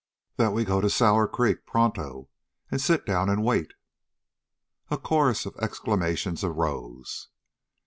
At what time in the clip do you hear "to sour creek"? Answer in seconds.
0.81-1.67